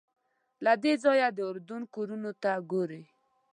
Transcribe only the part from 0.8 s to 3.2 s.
دې ځایه د اردن کورونو ته ګورې.